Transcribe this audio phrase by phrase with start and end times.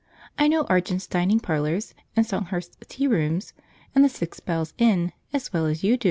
[0.35, 3.53] I know Argent's Dining Parlours, and Songhurst's Tea Rooms,
[3.93, 5.99] and the Six Bells Inn, as well as you do."